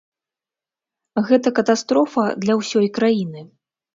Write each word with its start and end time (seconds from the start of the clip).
Гэта 1.27 1.51
катастрофа 1.59 2.23
для 2.45 2.57
ўсёй 2.61 2.87
краіны. 2.99 3.45